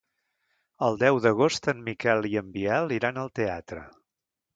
[0.85, 3.85] El deu d'agost en Miquel i en Biel iran al teatre.